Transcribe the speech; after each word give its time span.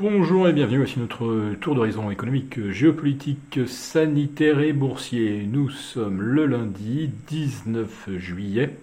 Bonjour 0.00 0.46
et 0.46 0.52
bienvenue, 0.52 0.78
voici 0.78 1.00
notre 1.00 1.54
tour 1.60 1.74
d'horizon 1.74 2.08
économique, 2.12 2.70
géopolitique, 2.70 3.58
sanitaire 3.66 4.60
et 4.60 4.72
boursier. 4.72 5.44
Nous 5.50 5.70
sommes 5.70 6.22
le 6.22 6.46
lundi 6.46 7.10
19 7.26 8.10
juillet 8.16 8.76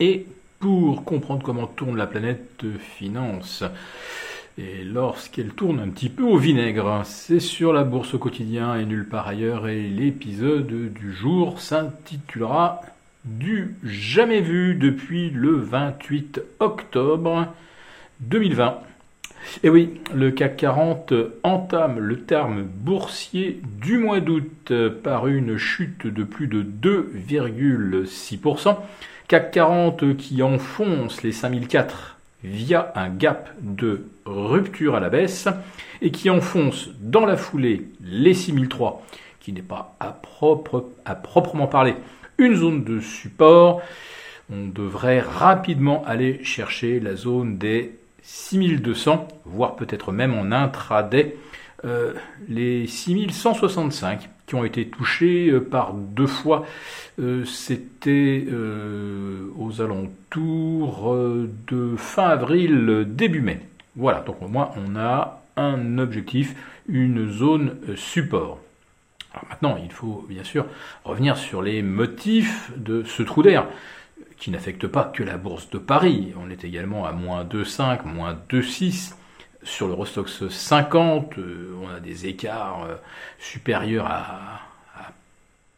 et 0.00 0.26
pour 0.58 1.04
comprendre 1.04 1.44
comment 1.44 1.68
tourne 1.68 1.96
la 1.96 2.08
planète 2.08 2.64
finance, 2.80 3.62
et 4.58 4.82
lorsqu'elle 4.82 5.50
tourne 5.50 5.78
un 5.78 5.88
petit 5.88 6.08
peu 6.08 6.24
au 6.24 6.36
vinaigre, 6.36 7.02
c'est 7.04 7.38
sur 7.38 7.72
la 7.72 7.84
bourse 7.84 8.14
au 8.14 8.18
quotidien 8.18 8.74
et 8.74 8.86
nulle 8.86 9.08
part 9.08 9.28
ailleurs 9.28 9.68
et 9.68 9.82
l'épisode 9.88 10.92
du 10.92 11.12
jour 11.12 11.60
s'intitulera 11.60 12.80
Du 13.24 13.76
jamais 13.84 14.40
vu 14.40 14.74
depuis 14.74 15.30
le 15.30 15.52
28 15.52 16.40
octobre 16.58 17.46
2020. 18.18 18.80
Et 19.62 19.70
oui, 19.70 20.00
le 20.14 20.30
CAC 20.30 20.56
40 20.56 21.12
entame 21.42 21.98
le 21.98 22.20
terme 22.20 22.62
boursier 22.62 23.60
du 23.80 23.98
mois 23.98 24.20
d'août 24.20 24.72
par 25.02 25.26
une 25.26 25.56
chute 25.56 26.06
de 26.06 26.24
plus 26.24 26.46
de 26.46 26.62
2,6%. 26.62 28.76
CAC 29.28 29.50
40 29.50 30.16
qui 30.16 30.42
enfonce 30.42 31.22
les 31.22 31.32
5004 31.32 32.16
via 32.42 32.92
un 32.96 33.10
gap 33.10 33.50
de 33.60 34.06
rupture 34.24 34.94
à 34.94 35.00
la 35.00 35.10
baisse 35.10 35.48
et 36.02 36.10
qui 36.10 36.30
enfonce 36.30 36.90
dans 37.00 37.26
la 37.26 37.36
foulée 37.36 37.88
les 38.02 38.34
6003 38.34 39.04
qui 39.40 39.52
n'est 39.52 39.62
pas 39.62 39.96
à, 40.00 40.20
à 41.04 41.14
proprement 41.14 41.66
parler 41.66 41.94
une 42.38 42.54
zone 42.54 42.84
de 42.84 43.00
support. 43.00 43.82
On 44.52 44.66
devrait 44.66 45.20
rapidement 45.20 46.02
aller 46.06 46.42
chercher 46.44 47.00
la 47.00 47.14
zone 47.14 47.58
des 47.58 47.99
6200, 48.22 49.28
voire 49.44 49.76
peut-être 49.76 50.12
même 50.12 50.34
en 50.34 50.52
intraday, 50.52 51.36
euh, 51.84 52.12
les 52.48 52.86
6165 52.86 54.28
qui 54.46 54.54
ont 54.54 54.64
été 54.64 54.88
touchés 54.88 55.48
euh, 55.48 55.60
par 55.60 55.94
deux 55.94 56.26
fois. 56.26 56.66
Euh, 57.18 57.44
c'était 57.44 58.46
aux 59.58 59.80
alentours 59.80 61.16
de 61.68 61.94
fin 61.96 62.28
avril, 62.28 63.06
début 63.08 63.40
mai. 63.40 63.60
Voilà, 63.96 64.20
donc 64.20 64.42
au 64.42 64.48
moins 64.48 64.70
on 64.76 64.96
a 64.96 65.42
un 65.56 65.98
objectif, 65.98 66.54
une 66.88 67.30
zone 67.30 67.76
support. 67.96 68.58
Alors 69.32 69.44
maintenant, 69.50 69.78
il 69.82 69.92
faut 69.92 70.24
bien 70.28 70.44
sûr 70.44 70.66
revenir 71.04 71.36
sur 71.36 71.62
les 71.62 71.82
motifs 71.82 72.72
de 72.76 73.04
ce 73.04 73.22
trou 73.22 73.42
d'air 73.42 73.66
qui 74.40 74.50
n'affecte 74.50 74.86
pas 74.86 75.04
que 75.04 75.22
la 75.22 75.36
bourse 75.36 75.70
de 75.70 75.78
Paris. 75.78 76.32
On 76.42 76.50
est 76.50 76.64
également 76.64 77.06
à 77.06 77.12
moins 77.12 77.44
2,5, 77.44 78.06
moins 78.06 78.36
2,6. 78.48 79.12
Sur 79.62 79.86
le 79.86 79.92
Rostox 79.92 80.48
50, 80.48 81.36
euh, 81.36 81.74
on 81.82 81.90
a 81.90 82.00
des 82.00 82.26
écarts 82.26 82.84
euh, 82.84 82.96
supérieurs 83.38 84.06
à, 84.06 84.62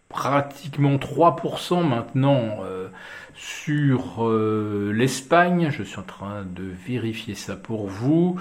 pratiquement 0.08 0.96
3% 0.96 1.84
maintenant 1.84 2.60
euh, 2.62 2.88
sur 3.34 4.24
l'Espagne. 4.28 5.70
Je 5.70 5.82
suis 5.82 5.98
en 5.98 6.04
train 6.04 6.44
de 6.44 6.62
vérifier 6.86 7.34
ça 7.34 7.56
pour 7.56 7.88
vous. 7.88 8.38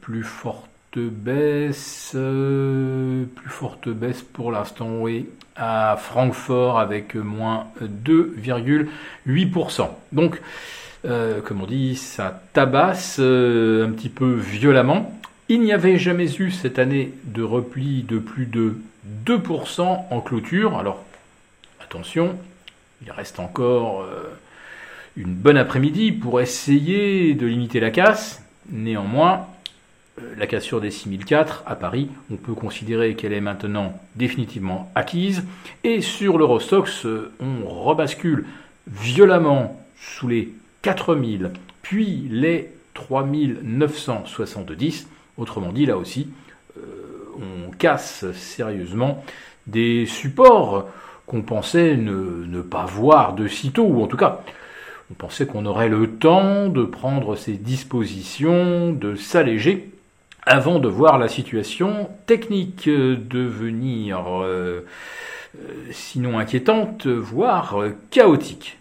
plus 0.00 0.24
forte 0.24 0.73
baisse, 0.98 2.10
plus 2.12 3.50
forte 3.50 3.88
baisse 3.88 4.22
pour 4.22 4.52
l'instant, 4.52 4.88
oui, 5.00 5.26
à 5.56 5.96
Francfort 5.98 6.78
avec 6.78 7.14
moins 7.14 7.68
2,8%. 7.82 9.88
Donc, 10.12 10.40
euh, 11.04 11.40
comme 11.40 11.62
on 11.62 11.66
dit, 11.66 11.96
ça 11.96 12.42
tabasse 12.52 13.16
euh, 13.20 13.86
un 13.86 13.90
petit 13.90 14.08
peu 14.08 14.34
violemment. 14.34 15.18
Il 15.48 15.60
n'y 15.60 15.72
avait 15.72 15.98
jamais 15.98 16.40
eu 16.40 16.50
cette 16.50 16.78
année 16.78 17.12
de 17.24 17.42
repli 17.42 18.02
de 18.02 18.18
plus 18.18 18.46
de 18.46 18.76
2% 19.26 20.06
en 20.10 20.20
clôture. 20.20 20.78
Alors, 20.78 21.04
attention, 21.82 22.36
il 23.04 23.12
reste 23.12 23.38
encore 23.38 24.02
euh, 24.02 24.34
une 25.16 25.34
bonne 25.34 25.58
après-midi 25.58 26.12
pour 26.12 26.40
essayer 26.40 27.34
de 27.34 27.46
limiter 27.46 27.80
la 27.80 27.90
casse. 27.90 28.42
Néanmoins, 28.70 29.46
la 30.36 30.46
cassure 30.46 30.80
des 30.80 30.90
6004 30.90 31.64
à 31.66 31.74
Paris, 31.74 32.08
on 32.30 32.36
peut 32.36 32.54
considérer 32.54 33.16
qu'elle 33.16 33.32
est 33.32 33.40
maintenant 33.40 33.98
définitivement 34.14 34.90
acquise. 34.94 35.44
Et 35.82 36.00
sur 36.00 36.38
l'Eurostox, 36.38 37.06
on 37.40 37.66
rebascule 37.66 38.46
violemment 38.86 39.84
sous 39.96 40.28
les 40.28 40.52
4000, 40.82 41.50
puis 41.82 42.28
les 42.30 42.70
3970. 42.94 45.08
Autrement 45.36 45.72
dit, 45.72 45.86
là 45.86 45.96
aussi, 45.96 46.28
euh, 46.78 46.82
on 47.36 47.72
casse 47.72 48.30
sérieusement 48.32 49.24
des 49.66 50.06
supports 50.06 50.88
qu'on 51.26 51.42
pensait 51.42 51.96
ne, 51.96 52.44
ne, 52.46 52.60
pas 52.60 52.84
voir 52.84 53.34
de 53.34 53.48
sitôt, 53.48 53.82
ou 53.84 54.00
en 54.02 54.06
tout 54.06 54.16
cas, 54.16 54.42
on 55.10 55.14
pensait 55.14 55.46
qu'on 55.46 55.66
aurait 55.66 55.88
le 55.88 56.10
temps 56.10 56.68
de 56.68 56.84
prendre 56.84 57.34
ses 57.34 57.54
dispositions, 57.54 58.92
de 58.92 59.16
s'alléger 59.16 59.90
avant 60.46 60.78
de 60.78 60.88
voir 60.88 61.18
la 61.18 61.28
situation 61.28 62.10
technique 62.26 62.88
devenir 62.88 64.42
euh, 64.42 64.86
euh, 65.56 65.72
sinon 65.90 66.38
inquiétante, 66.38 67.06
voire 67.06 67.76
chaotique. 68.10 68.78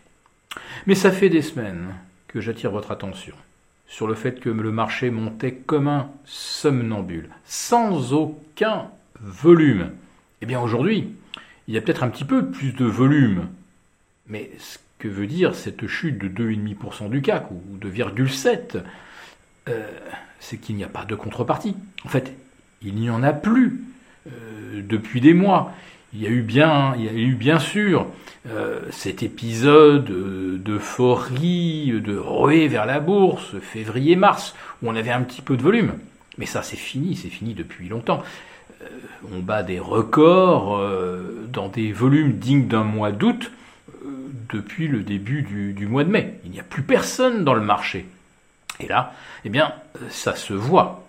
Mais 0.88 0.96
ça 0.96 1.12
fait 1.12 1.30
des 1.30 1.42
semaines 1.42 1.96
que 2.28 2.42
j'attire 2.42 2.72
votre 2.72 2.92
attention 2.92 3.36
sur 3.88 4.08
le 4.08 4.16
fait 4.16 4.40
que 4.40 4.50
le 4.50 4.72
marché 4.72 5.12
montait 5.12 5.54
comme 5.54 5.88
un 5.88 6.10
somnambule, 6.26 7.30
sans 7.46 8.14
aucun 8.14 8.88
volume. 9.22 9.92
Eh 10.42 10.48
bien 10.48 10.60
aujourd'hui, 10.60 11.14
il 11.68 11.76
y 11.76 11.78
a 11.78 11.82
peut-être 11.82 12.04
un 12.04 12.10
petit 12.10 12.26
peu 12.26 12.48
plus 12.48 12.72
de 12.72 12.86
volume. 12.86 13.50
Mais 14.28 14.50
ce 14.58 14.80
que 14.98 15.08
veut 15.08 15.28
dire 15.28 15.54
cette 15.54 15.86
chute 15.86 16.18
de 16.18 16.28
2,5% 16.28 17.10
du 17.10 17.22
CAC 17.22 17.52
ou 17.52 17.78
de 17.78 17.90
2,7 17.90 18.82
euh, 19.70 19.88
c'est 20.40 20.58
qu'il 20.58 20.76
n'y 20.76 20.84
a 20.84 20.90
pas 20.90 21.06
de 21.06 21.16
contrepartie. 21.16 21.76
En 22.06 22.10
fait, 22.10 22.34
il 22.82 22.96
n'y 22.96 23.10
en 23.10 23.24
a 23.24 23.32
plus 23.32 23.82
euh, 24.28 24.82
depuis 24.84 25.22
des 25.22 25.34
mois. 25.34 25.72
Il 26.14 26.22
y 26.22 26.28
a 26.28 26.30
eu 26.30 26.42
bien, 26.42 26.94
il 26.98 27.06
y 27.06 27.10
a 27.10 27.14
eu 27.14 27.34
bien 27.36 27.60
sûr 27.60 28.08
euh, 28.50 28.82
cet 28.92 29.24
épisode 29.24 30.06
d'euphorie, 30.62 31.94
de 32.02 32.18
ruée 32.18 32.68
vers 32.68 32.86
la 32.86 33.00
bourse, 33.00 33.58
février-mars, 33.62 34.54
où 34.82 34.90
on 34.90 34.96
avait 34.96 35.12
un 35.12 35.22
petit 35.22 35.42
peu 35.42 35.56
de 35.56 35.64
volume. 35.64 35.94
Mais 36.38 36.46
ça, 36.46 36.62
c'est 36.62 36.78
fini, 36.78 37.16
c'est 37.16 37.30
fini 37.30 37.54
depuis 37.54 37.88
longtemps. 37.88 38.22
on 39.32 39.40
bat 39.40 39.64
des 39.64 39.80
records 39.80 40.82
dans 41.52 41.70
des 41.70 41.92
volumes 41.92 42.34
dignes 42.34 42.68
d'un 42.68 42.84
mois 42.84 43.12
d'août 43.12 43.52
depuis 44.52 44.88
le 44.88 45.04
début 45.04 45.44
du 45.44 45.88
mois 45.88 46.04
de 46.04 46.10
mai. 46.10 46.40
Il 46.44 46.52
n'y 46.52 46.60
a 46.60 46.64
plus 46.64 46.84
personne 46.84 47.44
dans 47.44 47.54
le 47.54 47.62
marché. 47.62 48.06
Et 48.80 48.88
là, 48.88 49.14
eh 49.46 49.50
bien, 49.50 49.74
ça 50.10 50.36
se 50.36 50.54
voit. 50.54 51.04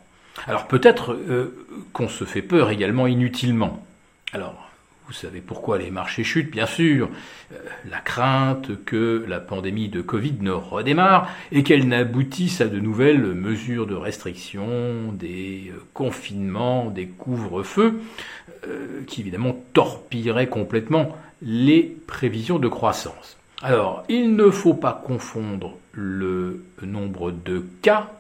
Alors 0.46 0.66
peut-être 0.66 1.12
euh, 1.12 1.66
qu'on 1.92 2.08
se 2.08 2.24
fait 2.24 2.42
peur 2.42 2.70
également 2.70 3.06
inutilement. 3.06 3.84
Alors, 4.32 4.70
vous 5.06 5.12
savez 5.12 5.40
pourquoi 5.40 5.78
les 5.78 5.90
marchés 5.90 6.24
chutent, 6.24 6.50
bien 6.50 6.66
sûr. 6.66 7.08
Euh, 7.52 7.56
la 7.88 7.98
crainte 7.98 8.84
que 8.84 9.24
la 9.28 9.38
pandémie 9.38 9.88
de 9.88 10.00
Covid 10.00 10.34
ne 10.40 10.50
redémarre 10.50 11.30
et 11.52 11.62
qu'elle 11.62 11.86
n'aboutisse 11.86 12.60
à 12.60 12.66
de 12.66 12.80
nouvelles 12.80 13.34
mesures 13.34 13.86
de 13.86 13.94
restriction, 13.94 15.12
des 15.12 15.70
euh, 15.72 15.82
confinements, 15.92 16.90
des 16.90 17.06
couvre-feux, 17.06 18.00
qui 19.06 19.20
évidemment 19.20 19.54
torpilleraient 19.74 20.46
complètement 20.46 21.14
les 21.42 21.82
prévisions 22.06 22.58
de 22.58 22.68
croissance. 22.68 23.36
Alors, 23.62 24.04
il 24.08 24.34
ne 24.36 24.48
faut 24.48 24.72
pas 24.72 25.02
confondre 25.04 25.76
le 25.96 26.64
nombre 26.82 27.30
de 27.30 27.64
cas 27.82 28.10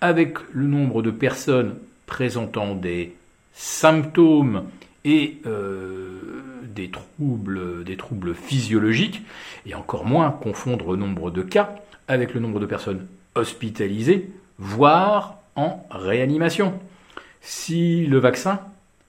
avec 0.00 0.38
le 0.52 0.66
nombre 0.66 1.02
de 1.02 1.10
personnes 1.10 1.76
présentant 2.06 2.74
des 2.74 3.14
symptômes 3.52 4.64
et 5.04 5.38
euh, 5.46 6.20
des, 6.64 6.90
troubles, 6.90 7.84
des 7.84 7.96
troubles 7.96 8.34
physiologiques, 8.34 9.22
et 9.66 9.74
encore 9.74 10.04
moins 10.04 10.30
confondre 10.30 10.92
le 10.92 10.96
nombre 10.96 11.30
de 11.30 11.42
cas 11.42 11.74
avec 12.08 12.34
le 12.34 12.40
nombre 12.40 12.60
de 12.60 12.66
personnes 12.66 13.06
hospitalisées, 13.34 14.30
voire 14.58 15.38
en 15.56 15.86
réanimation. 15.90 16.74
Si 17.40 18.06
le 18.06 18.18
vaccin 18.18 18.60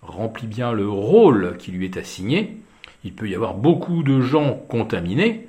remplit 0.01 0.47
bien 0.47 0.71
le 0.71 0.88
rôle 0.88 1.56
qui 1.57 1.71
lui 1.71 1.85
est 1.85 1.97
assigné, 1.97 2.57
il 3.03 3.13
peut 3.13 3.27
y 3.27 3.35
avoir 3.35 3.56
beaucoup 3.56 4.03
de 4.03 4.21
gens 4.21 4.53
contaminés, 4.67 5.47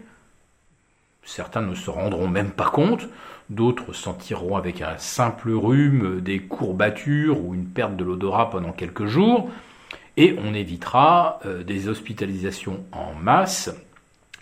Certains 1.25 1.63
ne 1.63 1.75
se 1.75 1.91
rendront 1.91 2.29
même 2.29 2.51
pas 2.51 2.71
compte, 2.71 3.09
d'autres 3.49 3.93
sentiront 3.93 4.57
avec 4.57 4.83
un 4.83 4.97
simple 4.99 5.53
rhume 5.53 6.21
des 6.21 6.41
courbatures 6.41 7.45
ou 7.45 7.55
une 7.55 7.67
perte 7.67 7.97
de 7.97 8.05
l'odorat 8.05 8.51
pendant 8.51 8.73
quelques 8.73 9.07
jours, 9.07 9.51
et 10.17 10.37
on 10.45 10.53
évitera 10.55 11.41
euh, 11.47 11.63
des 11.63 11.89
hospitalisations 11.89 12.85
en 12.93 13.15
masse. 13.15 13.75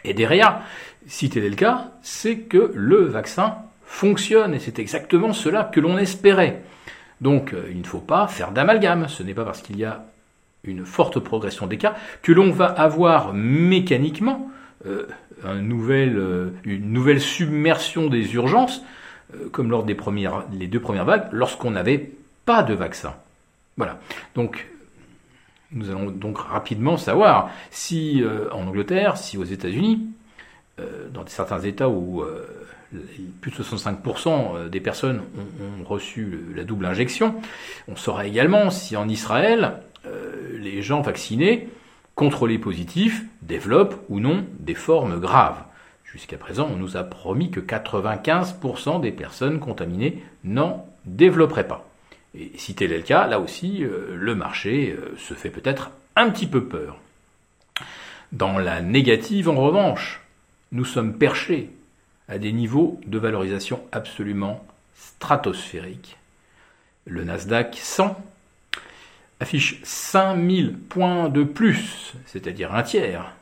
Et 0.05 0.15
derrière, 0.15 0.63
si 1.07 1.29
tel 1.29 1.45
est 1.45 1.51
le 1.51 1.57
cas, 1.57 1.91
c'est 2.03 2.39
que 2.39 2.73
le 2.75 3.05
vaccin 3.05 3.57
fonctionne, 3.85 4.55
et 4.55 4.59
c'est 4.59 4.79
exactement 4.79 5.33
cela 5.33 5.65
que 5.65 5.81
l'on 5.81 5.99
espérait. 5.99 6.63
Donc 7.21 7.55
il 7.71 7.79
ne 7.79 7.87
faut 7.87 8.01
pas 8.01 8.27
faire 8.29 8.51
d'amalgame, 8.51 9.09
ce 9.09 9.23
n'est 9.23 9.35
pas 9.35 9.45
parce 9.45 9.61
qu'il 9.61 9.77
y 9.79 9.85
a 9.85 10.05
une 10.65 10.85
forte 10.85 11.19
progression 11.19 11.67
des 11.67 11.79
cas 11.79 11.95
que 12.23 12.33
l'on 12.33 12.51
va 12.51 12.67
avoir 12.67 13.33
mécaniquement 13.35 14.51
un 14.85 15.61
nouvel, 15.61 16.53
une 16.65 16.93
nouvelle 16.93 17.21
submersion 17.21 18.09
des 18.09 18.35
urgences, 18.35 18.83
comme 19.53 19.71
lors 19.71 19.85
des 19.85 19.95
premières, 19.95 20.45
les 20.53 20.67
deux 20.67 20.81
premières 20.81 21.05
vagues, 21.05 21.29
lorsqu'on 21.33 21.71
n'avait 21.71 22.11
pas 22.47 22.63
de 22.63 22.75
vaccin. 22.75 23.15
Voilà. 23.77 24.01
Donc 24.35 24.71
nous 25.73 25.91
allons 25.91 26.11
donc 26.11 26.39
rapidement 26.39 26.97
savoir 26.97 27.51
si 27.71 28.23
euh, 28.23 28.51
en 28.53 28.67
Angleterre, 28.67 29.17
si 29.17 29.39
aux 29.39 29.45
États-Unis, 29.45 30.09
euh, 30.81 31.09
dans 31.13 31.27
certains 31.27 31.61
États 31.61 31.89
où 31.89 32.23
euh, 32.23 32.47
plus 33.41 33.53
de 33.53 33.57
65% 33.57 34.69
des 34.69 34.81
personnes 34.81 35.23
ont, 35.81 35.85
reçu 35.85 36.41
la 36.55 36.65
double 36.65 36.87
injection, 36.87 37.37
on 37.87 37.95
saura 37.95 38.27
également 38.27 38.71
si 38.71 38.97
en 38.97 39.09
Israël, 39.09 39.75
les 40.59 40.83
gens 40.83 41.01
vaccinés, 41.01 41.69
contrôlés 42.15 42.59
positifs, 42.59 43.25
développent 43.43 44.05
ou 44.09 44.21
non 44.21 44.45
des 44.59 44.75
formes 44.75 45.21
graves. 45.21 45.63
Jusqu'à 46.05 46.39
présent, 46.39 46.69
on 46.73 46.77
nous 46.77 46.97
a 46.97 47.05
promis 47.05 47.51
que 47.51 47.61
95% 47.61 49.01
des 49.01 49.13
personnes 49.13 49.61
contaminées 49.61 50.23
n'en 50.45 50.87
développeraient 51.05 51.69
pas. 51.69 51.89
Et 52.35 52.53
si 52.57 52.75
tel 52.75 52.93
est 52.93 52.99
le 52.99 53.03
cas, 53.03 53.27
là 53.27 53.41
aussi, 53.41 53.85
euh, 53.85 54.17
le 54.17 54.35
marché 54.35 54.97
euh, 54.97 55.17
se 55.17 55.35
fait 55.35 55.51
peut-être 55.51 55.91
un 56.17 56.31
petit 56.31 56.47
peu 56.47 56.65
peur. 56.65 56.99
Dans 58.33 58.59
la 58.59 58.83
négative, 58.83 59.49
en 59.49 59.57
revanche, 59.57 60.21
nous 60.73 60.85
sommes 60.85 61.15
perchés 61.15 61.71
à 62.29 62.39
des 62.39 62.53
niveaux 62.53 63.01
de 63.07 63.19
valorisation 63.19 63.81
absolument 63.91 64.65
stratosphériques. 64.95 66.17
Le 67.07 67.25
Nasdaq 67.25 67.77
100 67.77 68.17
affiche 69.41 69.81
5000 69.83 70.75
points 70.77 71.29
de 71.29 71.43
plus, 71.43 72.15
c'est-à-dire 72.27 72.75
un 72.75 72.83
tiers 72.83 73.33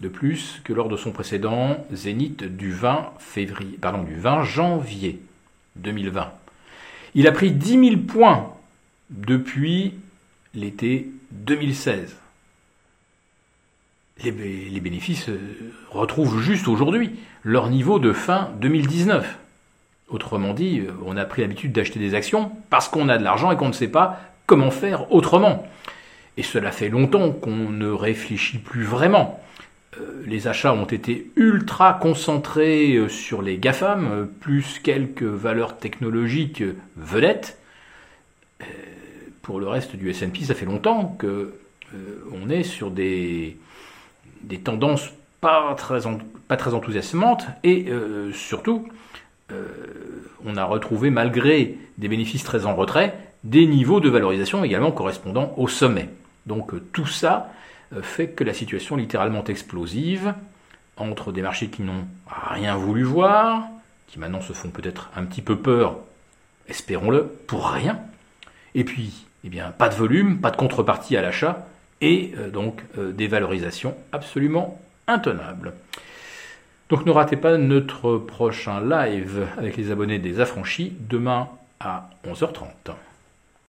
de 0.00 0.08
plus 0.08 0.60
que 0.62 0.72
lors 0.72 0.88
de 0.88 0.96
son 0.96 1.10
précédent 1.10 1.84
zénith 1.90 2.44
du 2.44 2.70
20, 2.70 3.12
février, 3.18 3.78
pardon, 3.80 4.04
du 4.04 4.14
20 4.14 4.44
janvier 4.44 5.20
2020. 5.76 6.30
Il 7.14 7.26
a 7.26 7.32
pris 7.32 7.50
10 7.50 7.90
000 7.90 8.02
points 8.06 8.52
depuis 9.10 9.94
l'été 10.54 11.10
2016. 11.32 12.16
Les, 14.24 14.32
bénéfices 14.32 15.28
euh, 15.28 15.38
retrouvent 15.90 16.40
juste 16.40 16.66
aujourd'hui 16.66 17.12
leur 17.44 17.70
niveau 17.70 17.98
de 17.98 18.12
fin 18.12 18.50
2019. 18.60 19.38
Autrement 20.08 20.54
dit, 20.54 20.80
euh, 20.80 20.92
on 21.04 21.16
a 21.16 21.24
pris 21.24 21.42
l'habitude 21.42 21.72
d'acheter 21.72 22.00
des 22.00 22.14
actions 22.14 22.50
parce 22.68 22.88
qu'on 22.88 23.08
a 23.08 23.16
de 23.16 23.22
l'argent 23.22 23.52
et 23.52 23.56
qu'on 23.56 23.68
ne 23.68 23.72
sait 23.72 23.88
pas 23.88 24.20
comment 24.48 24.70
faire 24.70 25.12
autrement. 25.12 25.68
Et 26.38 26.42
cela 26.42 26.72
fait 26.72 26.88
longtemps 26.88 27.30
qu'on 27.30 27.70
ne 27.70 27.90
réfléchit 27.90 28.58
plus 28.58 28.82
vraiment. 28.82 29.40
Euh, 30.00 30.22
les 30.26 30.48
achats 30.48 30.72
ont 30.72 30.86
été 30.86 31.30
ultra 31.36 31.92
concentrés 31.92 32.94
euh, 32.94 33.08
sur 33.08 33.42
les 33.42 33.58
GAFAM, 33.58 34.08
euh, 34.10 34.24
plus 34.24 34.78
quelques 34.78 35.22
valeurs 35.22 35.76
technologiques 35.76 36.64
vedettes. 36.96 37.58
Pour 39.42 39.60
le 39.60 39.68
reste 39.68 39.96
du 39.96 40.10
S&P, 40.10 40.44
ça 40.44 40.54
fait 40.54 40.66
longtemps 40.66 41.16
que 41.18 41.54
on 42.32 42.50
est 42.50 42.64
sur 42.64 42.90
des, 42.90 43.56
tendances 44.62 45.10
pas 45.40 45.74
très 45.74 46.74
enthousiasmantes 46.74 47.46
et 47.64 47.86
surtout, 48.34 48.86
on 50.44 50.56
a 50.56 50.64
retrouvé, 50.64 51.08
malgré 51.08 51.78
des 51.96 52.08
bénéfices 52.08 52.44
très 52.44 52.66
en 52.66 52.76
retrait, 52.76 53.27
des 53.44 53.66
niveaux 53.66 54.00
de 54.00 54.08
valorisation 54.08 54.64
également 54.64 54.92
correspondant 54.92 55.54
au 55.56 55.68
sommet. 55.68 56.08
Donc 56.46 56.72
tout 56.92 57.06
ça 57.06 57.52
euh, 57.94 58.02
fait 58.02 58.28
que 58.28 58.44
la 58.44 58.54
situation 58.54 58.96
littéralement 58.96 59.44
explosive 59.44 60.34
entre 60.96 61.32
des 61.32 61.42
marchés 61.42 61.68
qui 61.68 61.82
n'ont 61.82 62.06
rien 62.26 62.76
voulu 62.76 63.04
voir, 63.04 63.64
qui 64.08 64.18
maintenant 64.18 64.40
se 64.40 64.52
font 64.52 64.70
peut-être 64.70 65.10
un 65.14 65.24
petit 65.24 65.42
peu 65.42 65.56
peur, 65.56 65.96
espérons-le, 66.68 67.24
pour 67.46 67.68
rien, 67.68 68.00
et 68.74 68.84
puis, 68.84 69.24
eh 69.44 69.48
bien, 69.48 69.70
pas 69.70 69.88
de 69.88 69.94
volume, 69.94 70.40
pas 70.40 70.50
de 70.50 70.56
contrepartie 70.56 71.16
à 71.16 71.22
l'achat, 71.22 71.66
et 72.00 72.32
euh, 72.36 72.50
donc 72.50 72.82
euh, 72.98 73.12
des 73.12 73.28
valorisations 73.28 73.96
absolument 74.12 74.80
intenables. 75.06 75.72
Donc 76.88 77.04
ne 77.04 77.10
ratez 77.10 77.36
pas 77.36 77.58
notre 77.58 78.16
prochain 78.16 78.80
live 78.80 79.46
avec 79.58 79.76
les 79.76 79.90
abonnés 79.90 80.18
des 80.18 80.40
affranchis 80.40 80.94
demain 81.00 81.48
à 81.80 82.10
11h30. 82.26 82.94